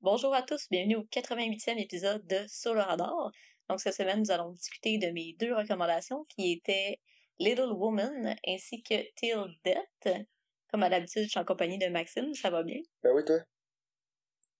[0.00, 3.32] Bonjour à tous, bienvenue au 88e épisode de Sur le radar.
[3.68, 7.00] Donc cette semaine, nous allons discuter de mes deux recommandations qui étaient
[7.40, 10.16] Little Woman ainsi que Till Death.
[10.70, 12.80] Comme à l'habitude, je suis en compagnie de Maxime, ça va bien?
[13.02, 13.40] Ben oui, toi?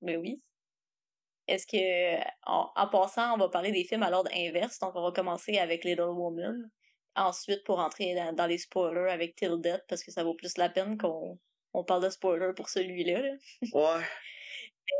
[0.02, 0.42] Ben oui.
[1.46, 5.02] Est-ce que, en, en passant, on va parler des films à l'ordre inverse, donc on
[5.02, 6.68] va commencer avec Little Woman.
[7.14, 10.58] Ensuite, pour entrer dans, dans les spoilers avec Till Death, parce que ça vaut plus
[10.58, 11.38] la peine qu'on
[11.74, 13.22] on parle de spoilers pour celui-là.
[13.22, 13.34] là.
[13.72, 14.04] Ouais.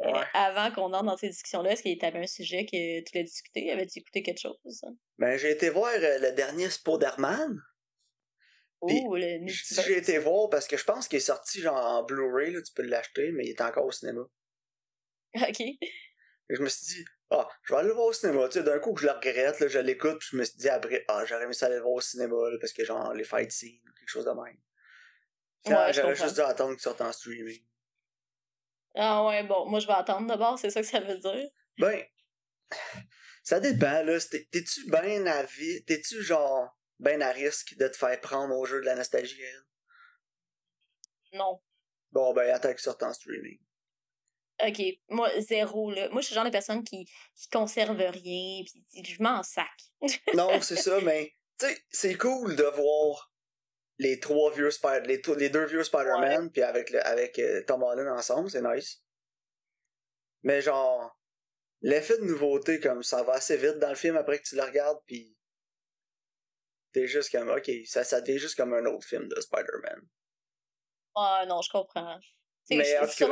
[0.02, 0.24] Euh, Ouais.
[0.34, 3.24] Avant qu'on entre dans ces discussions-là, est-ce qu'il y avait un sujet que tu voulais
[3.24, 3.72] discuter?
[3.72, 4.56] Avais-tu écouté quelque chose?
[5.18, 7.60] Ben j'ai été voir euh, le dernier Spider-Man.
[8.86, 12.04] Puis, Oh, le j'ai été voir parce que je pense qu'il est sorti genre en
[12.04, 14.22] Blu-ray, tu peux l'acheter, mais il est encore au cinéma.
[15.34, 15.60] Ok.
[15.60, 18.48] Et je me suis dit, ah, je vais aller le voir au cinéma.
[18.48, 20.56] Tu sais, d'un coup que je le regrette, là, je l'écoute, puis je me suis
[20.56, 23.12] dit après, ah, j'aurais aimé ça aller le voir au cinéma, là, parce que genre
[23.12, 24.56] les fight scenes ou quelque chose de même.
[25.66, 27.62] Ouais, j'aurais juste dû attendre qu'il sorte en streaming.
[29.00, 31.48] Ah ouais, bon, moi je vais attendre d'abord, c'est ça que ça veut dire.
[31.78, 32.04] Ben,
[33.44, 34.18] ça dépend, là.
[34.20, 38.66] T'es- T'es-tu ben à vie, t'es-tu genre ben à risque de te faire prendre au
[38.66, 39.40] jeu de la nostalgie?
[41.32, 41.60] Non.
[42.10, 43.60] Bon, ben, attends qu'il sorte en streaming.
[44.66, 46.08] Ok, moi, zéro, là.
[46.08, 47.04] Moi, je suis le genre de personne qui,
[47.36, 49.70] qui conserve rien, pis je m'en sac.
[50.34, 53.32] Non, c'est ça, mais, tu sais, c'est cool de voir
[53.98, 55.02] les trois vieux Spider,
[55.36, 59.02] les, deux vieux Spider-Man, puis avec, le, avec euh, Tom Holland ensemble, c'est nice.
[60.42, 61.18] Mais genre,
[61.80, 64.62] l'effet de nouveauté, comme ça va assez vite dans le film après que tu le
[64.62, 65.36] regardes, puis
[66.92, 70.00] t'es juste comme, ok, ça, ça devient juste comme un autre film de Spider-Man.
[71.16, 72.18] Ah non, je comprends.
[72.70, 73.24] Mais je- je suis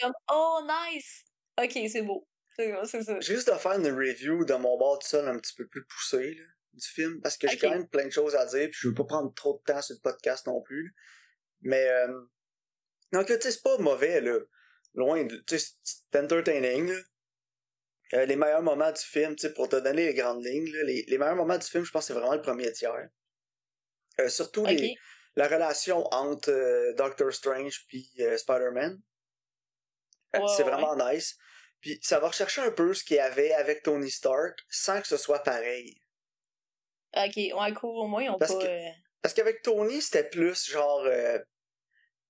[0.00, 0.60] comme, oh,
[0.92, 1.24] nice!
[1.56, 2.26] Ok, c'est beau.
[2.56, 3.20] C'est c'est ça.
[3.20, 6.34] Juste de faire une review de mon bord tout seul un petit peu plus poussé
[6.34, 8.88] là, du film, parce que j'ai quand même plein de choses à dire, puis je
[8.88, 10.94] veux pas prendre trop de temps sur le podcast non plus.
[11.62, 12.20] Mais euh,
[13.12, 14.38] donc tu sais, c'est pas mauvais là.
[14.94, 15.36] Loin de.
[15.46, 17.00] Tu sais, c'est entertaining là.
[18.12, 20.84] Euh, les meilleurs moments du film, tu sais, pour te donner les grandes lignes, là,
[20.84, 23.08] les, les meilleurs moments du film, je pense que c'est vraiment le premier tiers.
[24.20, 24.94] Euh, surtout les,
[25.34, 29.00] la relation entre euh, Doctor Strange puis Spider-Man.
[30.32, 30.62] C'est ouais.
[30.70, 31.36] vraiment nice.
[31.80, 35.06] Puis ça va rechercher un peu ce qu'il y avait avec Tony Stark sans que
[35.06, 36.00] ce soit pareil.
[37.16, 38.60] Ok, ouais, cool, au moins, ont Parce pas.
[38.60, 38.90] que- euh,
[39.22, 41.38] Parce qu'avec Tony, c'était plus genre euh,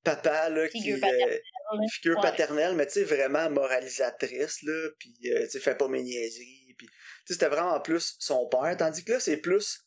[0.05, 1.41] papa là Figure qui paternelle,
[1.73, 1.89] euh, là.
[1.91, 2.23] figure Ouais.
[2.23, 6.75] paternelle, mais tu sais vraiment moralisatrice là, puis euh, tu sais fais pas mes niaiseries,
[6.77, 6.93] puis tu
[7.27, 9.81] sais c'était vraiment plus son père, tandis que là c'est plus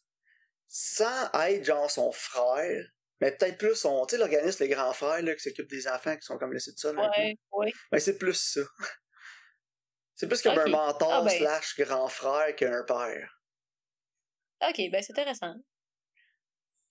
[0.67, 2.83] sans être genre son frère,
[3.21, 6.15] mais peut-être plus son, tu sais l'organisme les grands frères là qui s'occupent des enfants
[6.15, 6.97] qui sont comme laissés de peu.
[6.99, 7.71] Ouais, ouais.
[7.91, 8.61] Mais c'est plus ça.
[10.19, 11.29] C'est plus comme un mentor Ah ben.
[11.37, 13.36] slash grand frère qu'un père.
[14.61, 15.55] Ok, ben c'est intéressant.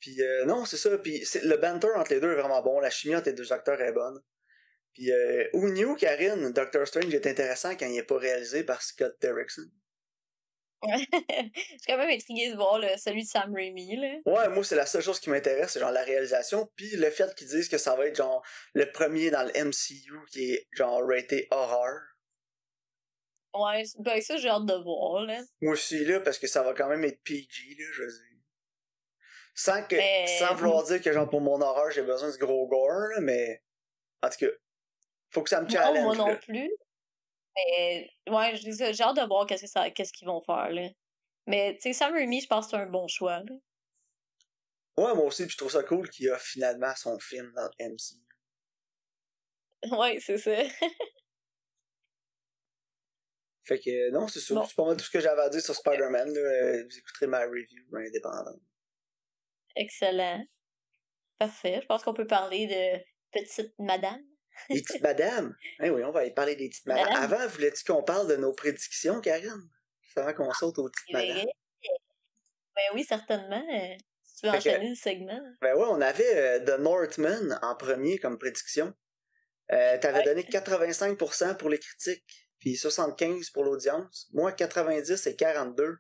[0.01, 0.97] Puis euh, non, c'est ça.
[0.99, 2.81] Puis le banter entre les deux est vraiment bon.
[2.81, 4.21] La chimie entre les deux acteurs est bonne.
[4.93, 9.17] Puis euh, knew, Karine, Doctor Strange est intéressant quand il n'est pas réalisé par Scott
[9.21, 9.69] Derrickson.
[10.83, 14.17] Je suis quand même intriguée de voir le, celui de Sam Raimi, là.
[14.27, 16.71] Ouais, moi c'est la seule chose qui m'intéresse, c'est genre la réalisation.
[16.77, 18.45] Puis le fait qu'ils disent que ça va être genre
[18.75, 21.99] le premier dans le MCU qui est genre raté horreur.
[23.59, 25.41] Ouais, ben ça, j'ai hâte de voir, là.
[25.61, 28.39] Moi aussi là, parce que ça va quand même être PG, là, je veux dire.
[29.55, 32.67] Sans que Mais- sans vouloir dire que genre pour mon horreur j'ai besoin de gros
[32.69, 33.63] gore, là, mais
[34.23, 34.53] en tout cas,
[35.31, 36.05] faut que ça me Non, challenge.
[36.05, 36.37] moi non là.
[36.37, 36.71] plus.
[37.57, 40.89] Mais, ouais, j'ai hâte de voir qu'est-ce que ça- qu'est-ce qu'ils vont faire, là.
[41.47, 43.55] Mais, tu sais, Sam Raimi, je pense que c'est un bon choix, là.
[44.99, 47.85] Ouais, moi aussi, puis je trouve ça cool qu'il a finalement son film dans le
[47.93, 48.21] MCU.
[49.91, 50.51] Ouais, c'est ça.
[53.67, 54.63] Fait que non, c'est ça.
[54.69, 56.37] C'est pas mal tout ce que j'avais à dire sur Spider-Man.
[56.37, 58.61] Euh, Vous écouterez ma review indépendante.
[59.75, 60.45] Excellent.
[61.39, 61.81] Parfait.
[61.83, 63.05] Je pense qu'on peut parler de
[63.39, 64.23] Petite Madame.
[64.71, 65.55] Les petites madames?
[65.83, 67.05] Eh oui, on va y parler des petites madames.
[67.13, 67.33] Madame.
[67.33, 69.69] Avant, voulais-tu qu'on parle de nos prédictions, Karine?
[70.17, 71.47] Avant qu'on saute aux petites Ben, madames.
[72.75, 73.63] ben oui, certainement.
[74.23, 75.41] Si tu veux Fait que- enchaîner le segment.
[75.61, 78.95] Ben ouais, on avait euh, The Northman en premier comme prédiction.
[79.73, 80.25] Euh, T'avais Ouais.
[80.25, 84.29] donné 85% pour les critiques, puis 75% pour l'audience.
[84.33, 85.99] Moi, 90 et 42.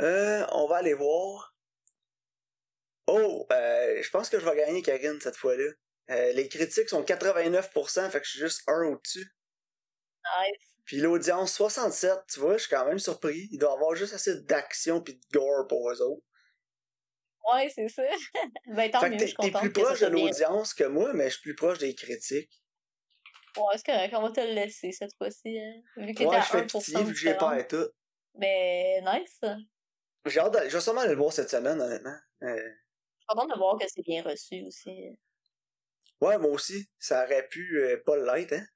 [0.00, 1.54] Euh, on va aller voir.
[3.06, 5.70] Oh, euh, je pense que je vais gagner Karine cette fois-là.
[6.10, 9.30] Euh, les critiques sont 89%, fait que je suis juste un au-dessus.
[10.24, 10.74] Nice.
[10.84, 13.48] Puis l'audience 67, tu vois, je suis quand même surpris.
[13.50, 16.24] Il doit y avoir juste assez d'action puis de gore pour eux autres.
[17.52, 18.02] Ouais, c'est ça.
[18.66, 21.24] ben, tant fait mieux, que je suis t'es plus proche de l'audience que moi, mais
[21.24, 22.63] je suis plus proche des critiques.
[23.56, 25.58] Ouais, c'est correct, on va te le laisser cette fois-ci.
[25.58, 25.80] hein.
[25.96, 27.88] Vu que Ouais, t'es je fais à 1% pitié vu que j'ai pas tout.
[28.34, 29.38] Ben, nice.
[30.24, 32.16] Je J'ai hâte de- je vais sûrement aller le voir cette semaine, honnêtement.
[32.42, 35.16] Euh, suis contente de voir que c'est bien reçu aussi.
[36.20, 36.88] ouais, moi aussi.
[36.98, 38.66] Ça aurait pu euh, pas l'être, hein.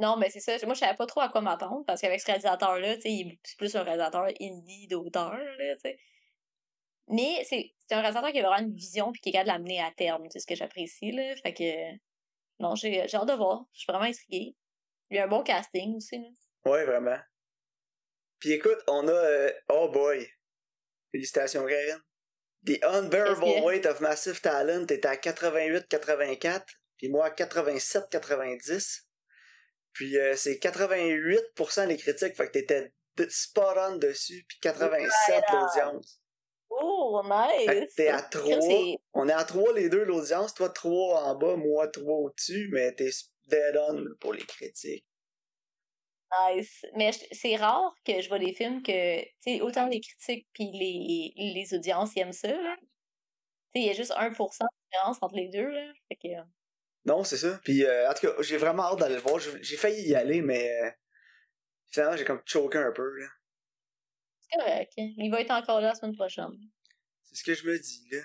[0.00, 0.56] Non, mais c'est ça.
[0.66, 3.32] Moi, je savais pas trop à quoi m'attendre parce qu'avec ce réalisateur-là, tu sais, il
[3.32, 5.98] est plus un réalisateur indie d'auteur, là, tu sais.
[7.08, 9.80] Mais c'est un réalisateur qui a vraiment une vision puis qui est capable de l'amener
[9.80, 11.34] à terme, c'est ce que j'apprécie, là.
[11.42, 11.98] Fait que,
[12.60, 13.64] non, j'ai hâte de voir.
[13.72, 14.56] Je suis vraiment intriguée.
[15.10, 16.28] Il y a un bon casting aussi, là.
[16.70, 17.18] Ouais, vraiment.
[18.38, 20.28] Puis écoute, on a, euh, oh boy.
[21.12, 22.02] Félicitations, Karine.
[22.66, 26.64] The Unbearable Weight of Massive Talent est à 88-84,
[26.96, 29.04] puis moi 87-90.
[29.92, 32.92] Puis euh, c'est 88% les critiques, fait que t'étais
[33.28, 35.08] spot on dessus, puis 87%
[35.52, 36.20] l'audience.
[36.80, 37.94] Oh, nice!
[37.96, 38.58] t'es à 3.
[39.14, 40.54] On est à 3 les deux, l'audience.
[40.54, 43.10] Toi 3 en bas, moi 3 au-dessus, mais t'es
[43.46, 45.04] dead on pour les critiques.
[46.50, 46.84] Nice.
[46.94, 50.70] Mais c'est rare que je vois des films que, tu sais, autant les critiques puis
[50.72, 52.76] les, les audiences ils aiment ça, là.
[52.78, 55.92] Tu sais, il y a juste 1% de différence entre les deux, là.
[56.08, 56.28] Fait que...
[57.04, 57.58] Non, c'est ça.
[57.64, 59.38] Puis, euh, en tout cas, j'ai vraiment hâte d'aller le voir.
[59.38, 60.90] J'ai failli y aller, mais euh,
[61.90, 63.26] finalement, j'ai comme choqué un peu, là.
[64.50, 64.92] C'est correct.
[64.96, 66.52] Il va être encore là la semaine prochaine.
[67.24, 68.20] C'est ce que je me dis, là.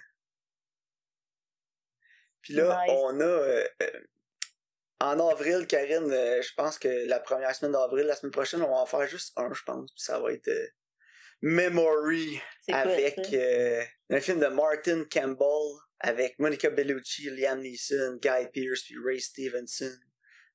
[2.41, 3.67] Puis là, on a euh,
[4.99, 8.69] en avril, Karine, euh, je pense que la première semaine d'avril, la semaine prochaine, on
[8.69, 9.89] va en faire juste un, je pense.
[9.95, 10.67] ça va être euh,
[11.41, 12.39] Memory
[12.69, 13.17] avec
[14.09, 19.97] un film de Martin Campbell avec Monica Bellucci, Liam Neeson, Guy Pearce puis Ray Stevenson.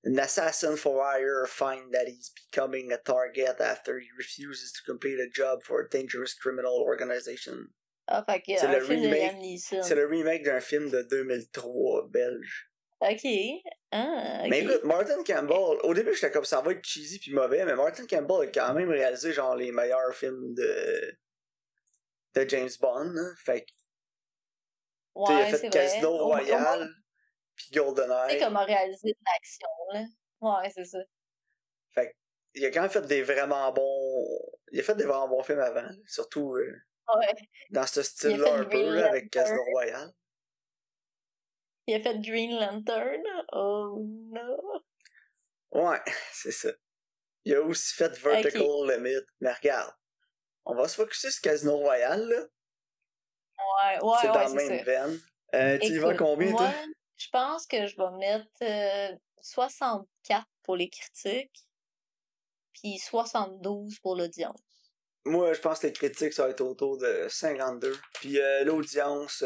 [0.04, 5.18] An assassin for hire finds that he's becoming a target after he refuses to complete
[5.18, 7.68] a job for a dangerous criminal organization.
[8.10, 9.60] Ah, c'est le remake.
[9.82, 12.70] C'est le remake d'un film de 2003 belge.
[13.00, 13.26] OK.
[13.92, 14.48] Ah, okay.
[14.48, 17.76] Mais écoute, Martin Campbell, au début j'étais comme ça va être cheesy puis mauvais, mais
[17.76, 21.18] Martin Campbell a quand même réalisé genre les meilleurs films de
[22.34, 23.34] de James Bond, hein.
[23.44, 23.70] fait que
[25.14, 26.88] ouais, il a fait Casino Royale
[27.58, 28.30] puis GoldenEye.
[28.30, 30.04] C'est comme a réalisé de l'action là.
[30.40, 30.98] Ouais, c'est ça.
[31.94, 32.14] Fait
[32.54, 34.38] il a quand même fait des vraiment bons
[34.72, 36.82] il a fait des vraiment bons films avant, surtout euh,
[37.16, 37.34] ouais.
[37.70, 40.12] dans ce style-là un peu avec Casino Royale.
[41.86, 43.22] Il a fait Green Lantern?
[43.52, 44.82] Oh no.
[45.72, 46.00] Ouais,
[46.32, 46.68] c'est ça.
[47.44, 49.24] Il a aussi fait Vertical Limit.
[49.40, 49.94] Mais regarde,
[50.66, 52.40] on va se focusser sur Casino Royale, là.
[53.58, 55.20] Ouais, ouais, C'est dans la même veine.
[55.54, 56.74] Euh, tu y vas combien, moi, toi?
[57.18, 61.66] Je pense que je vais mettre 64 euh, pour les critiques,
[62.72, 64.60] puis 72 pour l'audience.
[65.24, 67.98] Moi, je pense que les critiques, ça va être autour de 52.
[68.14, 69.44] Puis euh, l'audience,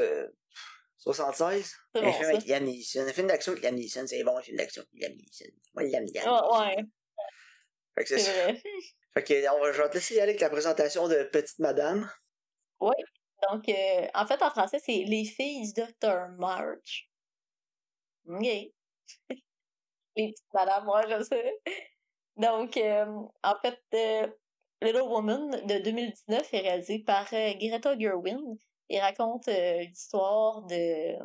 [0.98, 1.74] 76?
[1.94, 3.00] C'est bon, un film avec Liam Neeson.
[3.00, 5.50] Un film d'action avec Liam Neeson, c'est bon, un film d'action avec Liam Neeson.
[5.74, 6.20] Moi, Liam Neeson.
[6.26, 6.76] Oh, ouais.
[7.94, 8.62] Fait que c'est vrai.
[9.14, 11.58] Fait que, on va, je vais te laisser y aller avec la présentation de Petite
[11.58, 12.10] Madame.
[12.80, 12.94] Oui.
[13.50, 16.28] Donc, euh, en fait, en français, c'est Les filles du Dr.
[16.38, 17.10] March.
[18.26, 18.42] OK.
[20.16, 21.60] Les petites madames, je sais.
[22.36, 23.06] Donc, euh,
[23.42, 24.26] en fait, euh,
[24.82, 28.56] Little Woman de 2019 est réalisé par Greta Gerwin,
[28.92, 31.16] il raconte euh, l'histoire de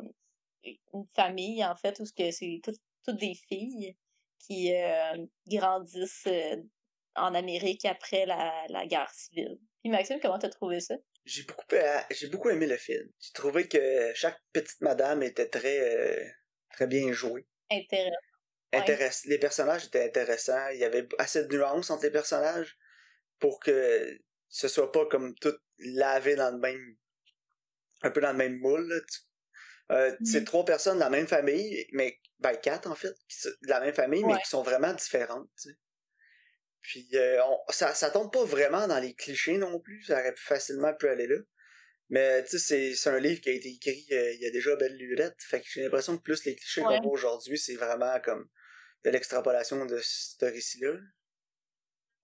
[0.64, 3.96] une famille, en fait, où c'est toutes des filles
[4.38, 6.56] qui euh, grandissent euh,
[7.14, 9.58] en Amérique après la, la guerre civile.
[9.82, 10.96] Puis Maxime, comment t'as trouvé ça?
[11.24, 11.64] J'ai beaucoup,
[12.10, 13.06] j'ai beaucoup aimé le film.
[13.20, 16.37] J'ai trouvé que chaque petite madame était très,
[16.78, 17.44] très bien jouée.
[18.72, 19.28] Intéressant.
[19.28, 20.68] Les personnages étaient intéressants.
[20.68, 22.78] Il y avait assez de nuances entre les personnages
[23.40, 24.16] pour que
[24.48, 26.96] ce soit pas comme tout lavé dans le même
[28.02, 29.04] un peu dans le même moule.
[29.90, 33.12] Euh, C'est trois personnes de la même famille, mais ben quatre en fait,
[33.62, 35.50] de la même famille, mais qui sont vraiment différentes.
[36.80, 40.94] Puis euh, ça, ça tombe pas vraiment dans les clichés non plus, ça aurait facilement
[40.94, 41.38] pu aller là.
[42.10, 44.74] Mais tu sais, c'est un livre qui a été écrit euh, il y a déjà
[44.76, 48.18] belle lurette, fait que j'ai l'impression que plus les clichés qu'on voit aujourd'hui, c'est vraiment
[48.20, 48.48] comme
[49.04, 50.94] de l'extrapolation de ce récit-là.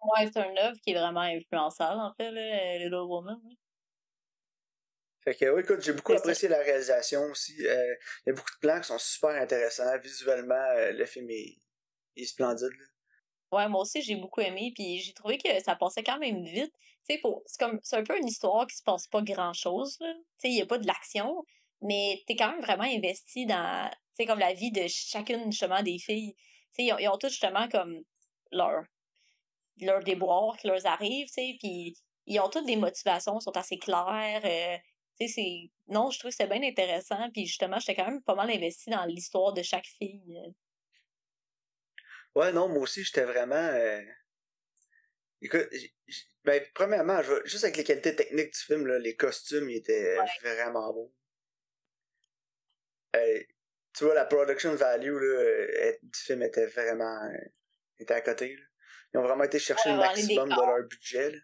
[0.04, 3.40] Ouais, c'est un œuvre qui est vraiment influençable, en fait, là, Little Woman.
[5.22, 7.54] Fait que, oui, écoute, j'ai beaucoup apprécié la réalisation aussi.
[7.66, 7.94] Euh,
[8.26, 9.98] il y a beaucoup de plans qui sont super intéressants.
[9.98, 11.58] Visuellement, euh, le film est,
[12.16, 12.68] est splendide.
[13.50, 14.72] Ouais, moi aussi, j'ai beaucoup aimé.
[14.74, 16.74] Puis j'ai trouvé que ça passait quand même vite.
[17.08, 20.06] Tu c'est comme, c'est un peu une histoire qui se passe pas grand-chose, Tu
[20.38, 21.44] sais, il y a pas de l'action,
[21.82, 25.82] mais t'es quand même vraiment investi dans, tu sais, comme la vie de chacune, justement,
[25.82, 26.34] des filles.
[26.74, 28.02] Tu ils ont, tous, justement, comme
[28.50, 28.84] leur,
[30.04, 31.96] déboire qui leur arrive, tu puis
[32.26, 34.42] ils ont toutes des motivations, sont assez claires.
[34.44, 34.78] Euh,
[35.20, 35.70] tu c'est.
[35.88, 37.30] Non, je trouve que c'est bien intéressant.
[37.32, 40.38] Puis justement, j'étais quand même pas mal investi dans l'histoire de chaque fille.
[40.38, 40.50] Euh.
[42.34, 43.54] Ouais, non, moi aussi, j'étais vraiment.
[43.54, 44.02] Euh...
[45.44, 45.68] Écoute,
[46.44, 47.32] ben, premièrement, je...
[47.44, 51.14] juste avec les qualités techniques du film, là, les costumes, ils étaient vraiment beaux.
[53.16, 53.40] Euh,
[53.96, 57.20] tu vois, la production value là, du film était vraiment
[57.98, 58.56] étaient à côté.
[58.56, 58.62] Là.
[59.12, 61.30] Ils ont vraiment été chercher Ouais, le vraiment, maximum de leur budget.
[61.30, 61.38] Là.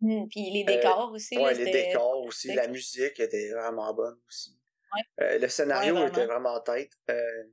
[0.00, 1.38] Hmm, Puis les Euh, décors aussi.
[1.38, 4.58] Ouais, les décors aussi, la musique était vraiment bonne aussi.
[4.94, 5.24] Ouais.
[5.24, 6.34] Euh, le scénario Ouais, était vraiment.
[6.34, 6.92] vraiment en tête.
[7.10, 7.44] Euh,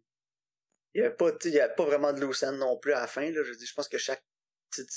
[0.93, 3.21] il y avait pas, avait vraiment de loose end non plus à la fin.
[3.21, 3.43] Là.
[3.43, 4.23] Je, veux dire, je pense que chaque
[4.71, 4.89] petite,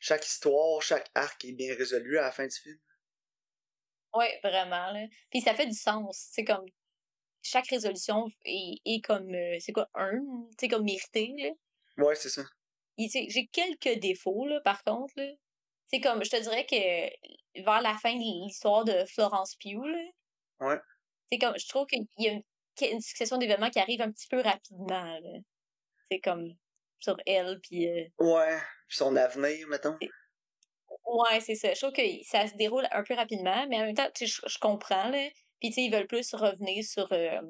[0.00, 2.78] chaque histoire, chaque arc est bien résolu à la fin du film.
[4.14, 5.06] Ouais, vraiment, là.
[5.30, 6.28] Puis ça fait du sens.
[6.32, 6.66] C'est comme.
[7.42, 9.32] Chaque résolution est, est comme.
[9.34, 10.20] euh, c'est quoi, un?
[10.58, 11.50] C'est comme mérité, là.
[12.04, 12.42] Ouais, c'est ça.
[12.98, 15.30] J'ai quelques défauts, là, par contre, là.
[15.86, 20.10] C'est comme, je te dirais que vers la fin de l'histoire de Florence Pugh, là.
[20.60, 20.78] Ouais.
[21.30, 22.42] C'est comme, je trouve qu'il y a une,
[22.80, 25.18] une succession d'événements qui arrive un petit peu rapidement.
[26.10, 26.54] C'est comme
[27.00, 27.88] sur elle, puis.
[27.88, 29.96] euh, Ouais, puis son avenir, mettons.
[31.06, 31.74] Ouais, c'est ça.
[31.74, 34.58] Je trouve que ça se déroule un peu rapidement, mais en même temps, je, je
[34.58, 35.28] comprends, là.
[35.60, 37.40] Puis, tu sais, ils veulent plus revenir sur euh,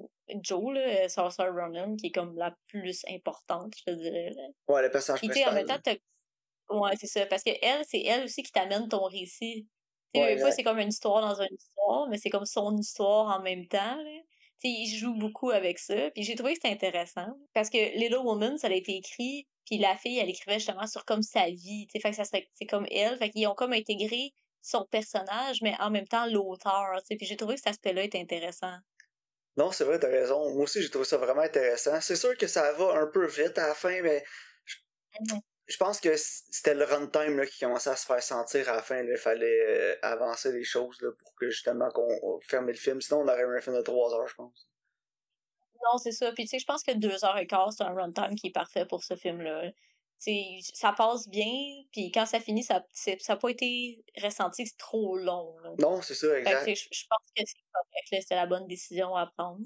[0.43, 4.43] Joe, là, Saoirse Ronan, qui est comme la plus importante, je te dirais, là.
[4.67, 5.95] Ouais, le personnage Puis, tu sais, en même temps, t'as...
[6.71, 7.27] Ouais, c'est ça.
[7.27, 9.69] Parce que elle, c'est elle aussi qui t'amène ton récit.
[10.15, 13.39] Tu sais, Ouais, c'est comme une histoire dans une histoire, mais c'est comme son histoire
[13.39, 14.21] en même temps, là.
[14.63, 16.11] Sais, il joue beaucoup avec ça.
[16.11, 17.29] Puis j'ai trouvé que c'était intéressant.
[17.55, 21.05] Parce que Little Woman, ça a été écrit, puis la fille, elle écrivait justement sur
[21.05, 21.87] comme sa vie.
[21.87, 23.17] Tu sais, fait que ça serait, c'est comme elle.
[23.17, 27.01] Fait qu'ils ont comme intégré son personnage, mais en même temps l'auteur.
[27.09, 28.77] Puis j'ai trouvé que cet aspect-là était intéressant.
[29.57, 30.55] Non, c'est vrai, t'as raison.
[30.55, 32.01] Moi aussi, j'ai trouvé ça vraiment intéressant.
[32.01, 34.23] C'est sûr que ça va un peu vite à la fin, mais.
[35.71, 38.83] Je pense que c'était le runtime là, qui commençait à se faire sentir à la
[38.83, 39.03] fin.
[39.03, 43.01] Il fallait euh, avancer les choses là, pour que justement qu'on ferme le film.
[43.01, 44.69] Sinon, on aurait eu un film de 3 heures, je pense.
[45.85, 46.33] Non, c'est ça.
[46.33, 48.53] Puis tu sais, je pense que deux heures et quart, c'est un runtime qui est
[48.53, 49.71] parfait pour ce film-là.
[50.75, 51.51] Ça passe bien,
[51.93, 52.85] puis quand ça finit, ça
[53.29, 55.57] n'a pas été ressenti que c'est trop long.
[55.61, 55.71] Là.
[55.79, 56.69] Non, c'est ça, exact.
[56.69, 59.65] je pense que c'est correct, c'était la bonne décision à prendre.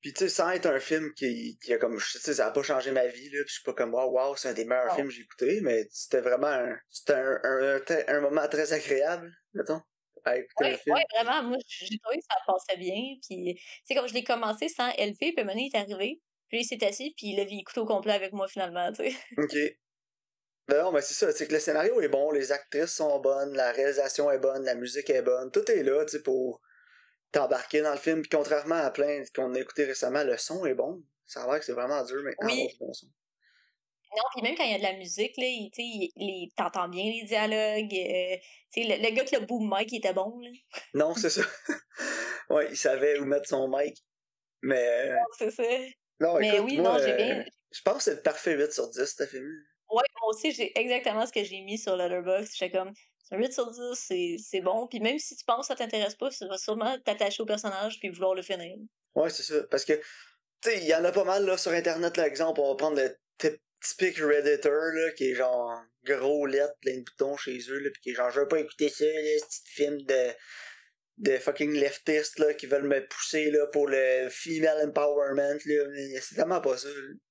[0.00, 2.50] Puis tu sais, sans être un film qui, qui a comme, tu sais, ça a
[2.52, 4.64] pas changé ma vie, là, puis je suis pas comme, wow, wow, c'est un des
[4.64, 8.48] meilleurs films que j'ai écouté, mais c'était vraiment un, c'était un, un, un, un moment
[8.48, 9.80] très agréable, mettons,
[10.24, 10.96] à écouter Ouais, le film.
[10.96, 14.68] ouais, vraiment, moi, j'ai trouvé que ça passait bien, puis c'est comme je l'ai commencé
[14.68, 17.80] sans LP, puis il est arrivé, puis il s'est assis, puis il a vu écouté
[17.80, 19.16] au complet avec moi, finalement, tu sais.
[19.36, 19.54] Ok.
[20.68, 23.54] Ben non, mais c'est ça, c'est que le scénario est bon, les actrices sont bonnes,
[23.54, 26.60] la réalisation est bonne, la musique est bonne, tout est là, tu sais, pour
[27.32, 28.22] t'embarquer dans le film.
[28.22, 31.02] Puis contrairement à plein qu'on a écouté récemment, le son est bon.
[31.26, 32.68] Ça a l'air que c'est vraiment dur maintenant Oui.
[32.68, 33.06] du bon son.
[33.06, 37.22] Non, puis même quand il y a de la musique, là, il- t'entends bien les
[37.24, 38.36] dialogues, euh,
[38.76, 40.50] le, le gars qui le boom mic, il était bon, là.
[40.94, 41.42] Non, c'est ça.
[42.50, 43.96] ouais, il savait où mettre son mic.
[44.62, 45.62] Mais, euh, C'est ça.
[46.18, 47.44] non, Mais écoute, oui, moi, non, j'ai euh, bien.
[47.70, 49.46] je pense que c'est le parfait 8 sur 10, ce film.
[49.92, 52.52] Ouais, moi aussi, j'ai exactement ce que j'ai mis sur Letterboxd.
[52.56, 52.92] J'étais comme,
[53.32, 54.86] 8 sur 10, c'est, bon.
[54.88, 57.98] Puis même si tu penses que ça t'intéresse pas, ça va sûrement t'attacher au personnage
[58.00, 58.76] puis vouloir le finir.
[59.14, 59.62] Ouais, c'est ça.
[59.70, 62.60] Parce que, tu sais, il y en a pas mal, là, sur Internet, là, exemple,
[62.60, 67.02] on va prendre le typ- typique Redditor, là, qui est genre gros lettre, plein de
[67.02, 69.46] boutons chez eux, là, pis qui est genre, je veux pas écouter ça, là, ce
[69.46, 70.30] petit film de,
[71.18, 75.84] de fucking leftistes, là, qui veulent me pousser, là, pour le female empowerment, là.
[76.20, 76.88] C'est tellement pas ça.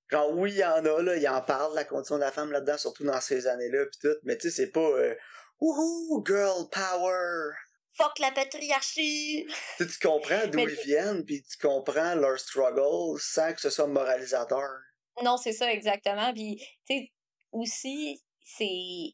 [0.10, 2.52] Genre, oui, il y en a, là, il en parle, la condition de la femme
[2.52, 5.16] là-dedans, surtout dans ces années-là, pis tout, mais tu sais, c'est pas, euh,
[5.60, 7.54] wouhou, girl power!
[7.94, 9.46] Fuck la patriarchie!
[9.78, 14.70] Tu comprends d'où ils viennent, puis tu comprends leur struggle sans que ce soit moralisateur.
[15.22, 16.34] Non, c'est ça, exactement.
[16.34, 17.12] Puis, tu sais,
[17.52, 19.14] aussi, c'est.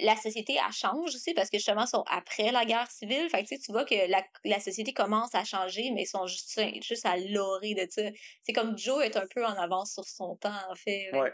[0.00, 3.30] La société, elle change aussi parce que justement, ils sont après la guerre civile.
[3.30, 6.60] Fait que tu vois que la, la société commence à changer, mais ils sont juste,
[6.82, 8.02] juste à l'orée de ça.
[8.42, 11.10] C'est comme Joe est un peu en avance sur son temps, en fait.
[11.12, 11.32] Ouais.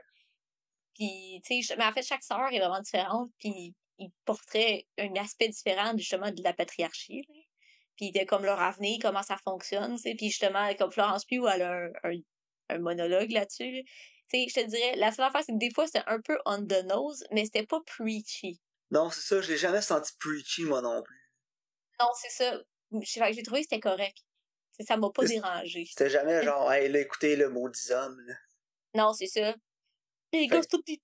[0.94, 5.14] Puis, tu sais, mais en fait, chaque sœur est vraiment différente, puis ils porteraient un
[5.16, 7.25] aspect différent, justement, de la patriarchie.
[7.28, 7.35] là.
[7.97, 9.97] Puis de comme leur avenir, comment ça fonctionne.
[10.00, 12.16] Puis justement, comme Florence Pugh, elle a un, un,
[12.71, 13.71] un monologue là-dessus.
[13.73, 13.80] là.
[14.33, 16.85] Je te dirais, la seule affaire, c'est que des fois, c'était un peu on the
[16.85, 18.61] nose, mais c'était pas preachy.
[18.90, 21.33] Non, c'est ça, je l'ai jamais senti preachy, moi non plus.
[22.00, 22.59] Non, c'est ça.
[23.02, 24.19] J'ai trouvé que c'était correct.
[24.80, 25.85] Ça m'a pas dérangé.
[25.85, 28.35] C'était jamais genre, hey, là, écoutez le maudit homme, là.
[28.95, 29.54] Non, c'est ça.
[30.33, 31.00] Les gars, c'est tout des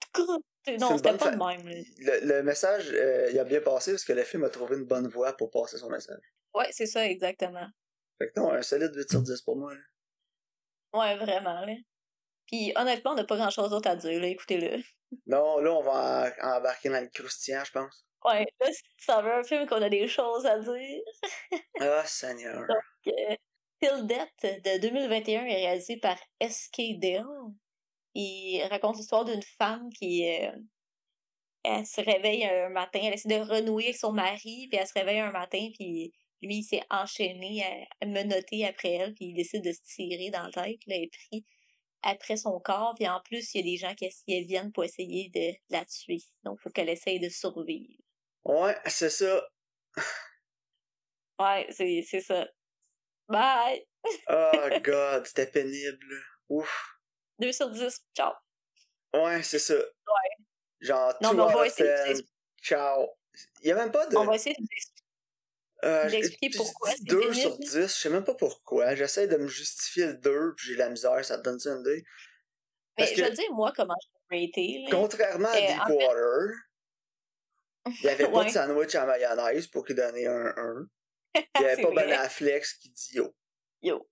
[0.80, 1.68] Non, c'était pas fa- de même.
[1.68, 1.76] Là.
[1.98, 4.84] Le, le message, euh, il a bien passé parce que le film a trouvé une
[4.84, 6.20] bonne voie pour passer son message.
[6.54, 7.66] Ouais, c'est ça, exactement.
[8.18, 9.80] Fait que non, un solide 8 sur 10 pour moi, là.
[10.94, 11.74] Ouais, vraiment, là.
[12.46, 14.26] Puis honnêtement, on n'a pas grand chose d'autre à dire, là.
[14.28, 14.82] Écoutez-le.
[15.26, 18.04] Non, là, on va en- embarquer dans le croustillant, je pense.
[18.24, 21.00] Ouais, là, tu savais un film qu'on a des choses à dire.
[21.80, 22.64] Ah, Seigneur.
[23.04, 23.10] que
[23.80, 26.98] Till Death de 2021 est réalisé par S.K.
[26.98, 27.24] Dale.
[28.18, 30.50] Il raconte l'histoire d'une femme qui euh,
[31.64, 34.94] elle se réveille un matin, elle essaie de renouer avec son mari, puis elle se
[34.94, 37.62] réveille un matin, puis lui, il s'est enchaîné,
[38.00, 41.08] à, menotté après elle, puis il décide de se tirer dans la tête, là, et
[41.08, 41.44] pris
[42.02, 44.84] après son corps, puis en plus, il y a des gens qui, qui viennent pour
[44.84, 46.22] essayer de la tuer.
[46.44, 48.00] Donc, il faut qu'elle essaye de survivre.
[48.44, 49.42] Ouais, c'est ça.
[51.38, 52.48] Ouais, c'est, c'est ça.
[53.28, 53.84] Bye!
[54.28, 56.14] oh god, c'était pénible.
[56.48, 56.95] Ouf.
[57.38, 58.32] 2 sur 10, ciao.
[59.14, 59.74] Ouais, c'est ça.
[59.74, 60.44] Ouais.
[60.80, 62.22] Genre, Non, two mais on out va of essayer de 10.
[62.62, 63.08] Ciao.
[63.62, 64.16] Il y a même pas de.
[64.16, 64.66] On va essayer de
[65.84, 67.34] Euh, d'expliquer je- pourquoi je dis c'est 2 pénible.
[67.36, 68.94] sur 10, je sais même pas pourquoi.
[68.94, 72.02] J'essaie de me justifier le 2, puis j'ai la misère, ça te donne une idée.
[72.98, 73.94] Mais Parce je que- vais dire, moi, comment
[74.30, 74.78] je raté.
[74.84, 74.88] là.
[74.90, 76.48] Contrairement à Euh, fait- Deepwater,
[77.86, 80.88] il y avait pas de sandwich à mayonnaise pour qu'il donne un 1.
[81.56, 82.06] Il y avait pas vrai.
[82.06, 83.36] Ben Affleck qui dit yo.
[83.82, 84.08] Yo.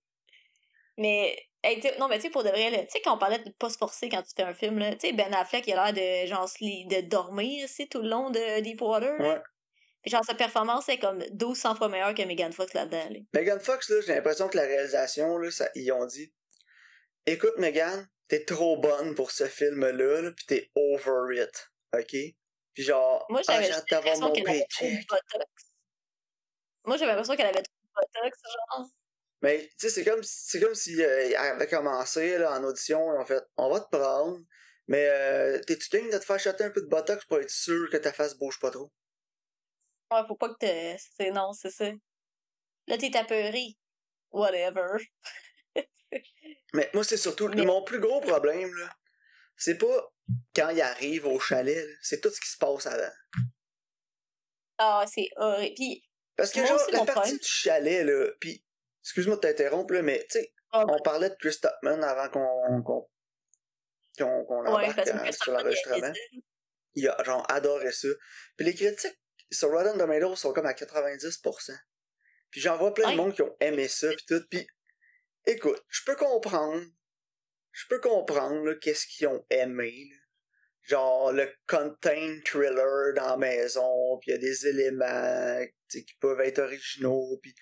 [0.97, 3.39] Mais, hey, tu non, mais tu sais, pour de vrai, tu sais, quand on parlait
[3.39, 5.73] de pas se forcer quand tu fais un film, là, tu sais, Ben Affleck, il
[5.73, 9.19] a l'air de, genre, de dormir, aussi, tout le long de Deepwater.
[9.19, 9.41] Ouais.
[10.01, 13.19] Puis, genre, sa performance est comme 1200 fois meilleure que Megan Fox là-dedans, là.
[13.33, 16.31] Megan Fox, là, j'ai l'impression que la réalisation, là, ça, ils ont dit
[17.25, 21.71] Écoute, Megan, t'es trop bonne pour ce film-là, là, pis t'es over it.
[21.93, 22.15] OK?
[22.73, 25.47] Puis genre, Moi, ah, j'avais d'avoir l'impression qu'elle avait trop de botox.
[26.85, 28.87] Moi, j'avais l'impression qu'elle avait trop de botox, genre.
[29.41, 33.05] Mais, tu sais, c'est comme, c'est comme si euh, elle avait commencé, là, en audition,
[33.07, 34.39] en fait, on va te prendre,
[34.87, 37.89] mais euh, t'es-tu game de te faire acheter un peu de botox pour être sûr
[37.91, 38.91] que ta face bouge pas trop?
[40.11, 41.01] Ouais, faut pas que te...
[41.17, 41.91] C'est non, c'est ça.
[42.87, 43.75] Là, t'es apeuré.
[44.31, 44.97] Whatever.
[46.73, 48.95] Mais moi, c'est surtout, Mais- mon plus gros problème, là,
[49.57, 50.13] c'est pas
[50.55, 53.11] quand il arrive au chalet, là, c'est tout ce qui se passe avant.
[54.77, 55.73] Ah, c'est horrible.
[55.75, 56.03] Puis,
[56.35, 58.64] Parce que genre, la partie problème- du chalet, là, pis,
[59.05, 62.81] excuse-moi de t'interrompre, là, mais, tu sais, ah, on parlait de Chris Topman avant qu'on
[62.81, 63.07] qu'on
[64.17, 66.13] qu'on qu'on ouais, embarque parce que euh, sur l'enregistrement.
[66.95, 68.07] Il a, genre, adoré ça.
[68.57, 69.19] Puis les critiques
[69.51, 71.77] sur Rotten Tomatoes sont comme à 90%.
[72.49, 73.11] Puis j'en vois plein Ouais.
[73.11, 74.65] de monde qui ont aimé ça, pis tout, pis,
[75.45, 76.83] écoute, je peux comprendre,
[77.71, 80.17] je peux comprendre, là, qu'est-ce qu'ils ont aimé, là.
[80.83, 86.41] Genre, le contain thriller dans la maison, puis il y a des éléments, qui peuvent
[86.41, 87.55] être originaux, puis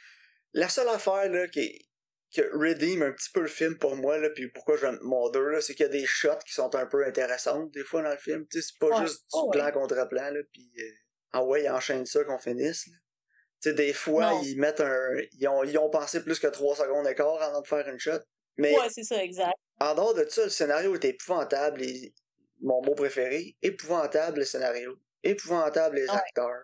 [0.53, 1.87] la seule affaire, là, qui,
[2.31, 4.99] qui redeem un petit peu le film pour moi, là, puis pourquoi j'aime
[5.33, 8.01] 2, là, c'est qu'il y a des shots qui sont un peu intéressantes, des fois,
[8.01, 9.59] dans le film, tu sais, c'est pas juste du Oh, ouais.
[9.59, 10.83] plan contre plan, là, puis euh,
[11.33, 13.71] ah ouais, ils enchaînent ça qu'on finisse, là.
[13.71, 14.41] Des fois, Non.
[14.43, 15.07] ils mettent un...
[15.39, 18.19] Ils ont, ils ont pensé plus que 3 secondes d'écart avant de faire une shot,
[18.57, 19.53] mais Ouais, c'est ça, exact.
[19.79, 21.81] en dehors de ça, le scénario était épouvantable.
[21.81, 22.13] Et
[22.61, 24.97] mon mot préféré, épouvantable le scénario.
[25.23, 26.15] Épouvantable les Ouais.
[26.15, 26.63] acteurs.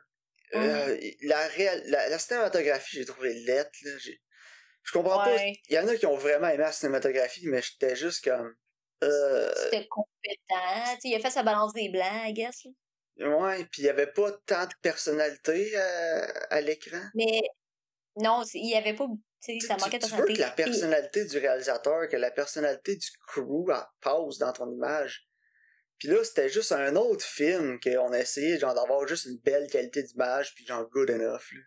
[0.55, 3.71] Euh, la, réal- la, la cinématographie, j'ai trouvé lettre.
[3.83, 3.91] Là.
[4.83, 5.35] Je comprends pas.
[5.43, 8.55] Il y en a qui ont vraiment aimé la cinématographie, mais j'étais juste comme.
[9.03, 10.95] Euh, C'était compétent.
[10.95, 12.65] Tu sais, il a fait sa balance des blancs, I guess.
[13.17, 13.29] là.
[13.37, 16.99] ouais, puis il y avait pas tant de personnalité euh, à l'écran.
[17.15, 17.41] Mais
[18.15, 19.07] non, il y avait pas.
[19.41, 20.63] Tu ça manquait de tu veux que la personnalité.
[20.63, 25.28] Personnalité du réalisateur, que la personnalité du crew elle passe dans ton image.
[25.99, 29.69] Puis là, c'était juste un autre film qu'on a essayé genre d'avoir juste une belle
[29.69, 31.51] qualité d'image puis genre good enough.
[31.51, 31.61] Là.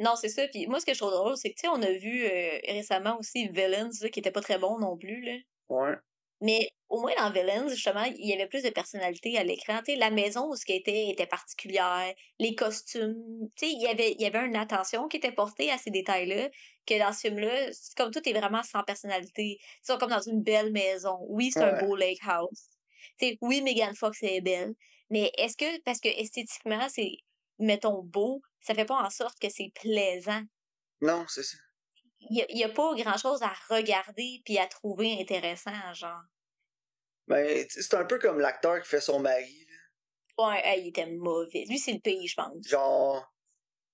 [0.00, 0.46] Non, c'est ça.
[0.48, 2.58] Puis moi, ce que je trouve drôle, c'est que, tu sais, on a vu euh,
[2.68, 5.36] récemment aussi Villains, là, qui était pas très bon non plus, là.
[5.68, 5.94] Ouais.
[6.40, 9.78] Mais au moins dans Villains, justement, il y avait plus de personnalité à l'écran.
[9.78, 13.48] Tu sais, la maison où ce qui était était particulière, les costumes.
[13.56, 15.90] Tu sais, il y avait, il y avait une attention qui était portée à ces
[15.90, 16.50] détails-là,
[16.86, 19.58] que dans ce film-là, comme tout est vraiment sans personnalité.
[19.60, 21.18] Ils sont comme dans une belle maison.
[21.28, 22.73] Oui, c'est un beau lake house.
[23.18, 24.74] Tu sais, oui, Megan Fox est belle.
[25.10, 27.12] Mais est-ce que, parce que esthétiquement, c'est,
[27.58, 30.42] mettons, beau, ça fait pas en sorte que c'est plaisant?
[31.00, 31.58] Non, c'est ça.
[32.30, 36.22] Il y a, pas grand-chose à regarder puis à trouver intéressant, genre.
[37.28, 39.66] Ben, c'est un peu comme l'acteur qui fait son mari.
[39.68, 40.46] Là.
[40.46, 41.64] Ouais, hey, il était mauvais.
[41.68, 42.66] Lui, c'est le pays, je pense.
[42.66, 43.33] Genre,